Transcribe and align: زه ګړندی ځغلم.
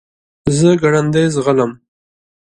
زه 0.57 0.69
ګړندی 0.81 1.25
ځغلم. 1.33 1.71